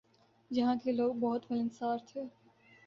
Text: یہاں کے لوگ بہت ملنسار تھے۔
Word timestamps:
یہاں 0.51 0.75
کے 0.83 0.91
لوگ 0.91 1.13
بہت 1.15 1.51
ملنسار 1.51 1.97
تھے۔ 2.07 2.21